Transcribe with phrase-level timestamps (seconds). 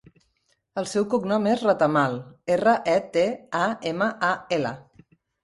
[0.81, 2.15] El seu cognom és Retamal:
[2.55, 3.27] erra, e, te,
[3.61, 3.63] a,
[3.93, 4.75] ema, a, ela.